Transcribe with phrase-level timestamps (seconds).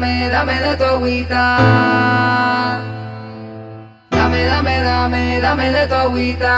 [0.00, 1.56] dame, dame de tu agüita.
[4.10, 6.54] Dame, dame, dame, dame de tu agüita.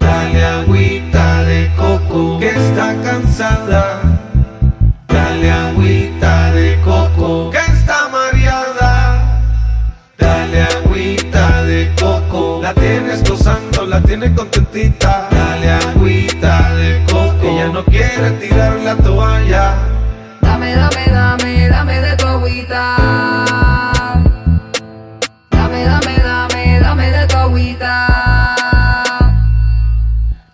[0.00, 4.00] Dale agüita de coco que está cansada.
[5.08, 9.42] Dale agüita de coco que está mareada.
[10.18, 15.28] Dale agüita de coco, la tienes gozando, la tienes contentita.
[15.30, 19.95] Dale agüita de coco, ella no quiere tirar la toalla.
[20.46, 22.84] Dame, dame, dame, dame de tu agüita.
[25.50, 27.94] Dame, dame, dame, dame de tu agüita.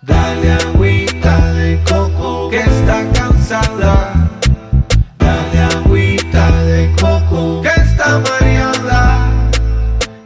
[0.01, 3.95] Dale agüita de coco que está cansada.
[5.19, 9.01] Dale agüita de coco que está mareada.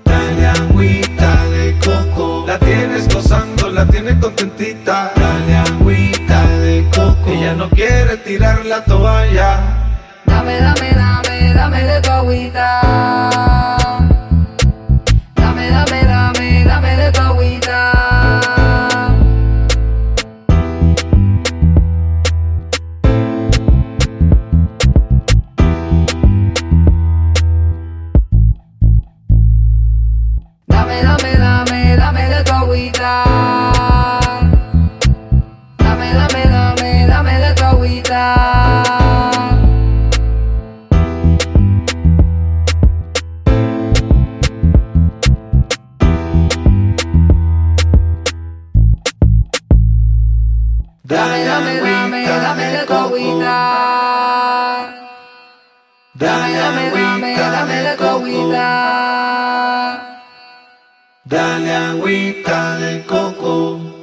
[0.06, 4.97] Dale agüita de coco, la tienes gozando, la tienes contentita.
[7.48, 9.77] Ella no quiere tirar la toalla.
[51.08, 53.58] Dame, dame, dame, dame de tu agüita.
[56.14, 58.68] Dame, dame, dame, dame de tu agüita.
[61.24, 63.97] Dale agüita de coco.